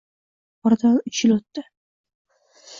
Oradan 0.69 0.97
uch 1.11 1.21
yil 1.27 1.37
o`tdi 1.37 1.67